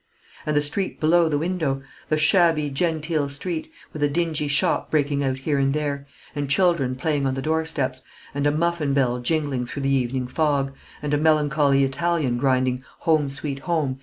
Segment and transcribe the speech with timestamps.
[0.47, 5.23] And the street below the window, the shabby genteel street, with a dingy shop breaking
[5.23, 8.01] out here and there, and children playing on the doorsteps,
[8.33, 13.29] and a muffin bell jingling through the evening fog, and a melancholy Italian grinding "Home,
[13.29, 13.99] sweet Home!"